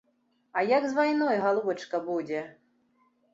[0.61, 2.41] А як з вайной, галубачка, будзе?